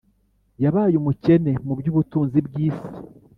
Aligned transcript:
Yabaye 0.63 0.95
umukene 0.97 1.51
mu 1.65 1.73
by’ubutunzi 1.79 2.37
bw’isi 2.47 2.87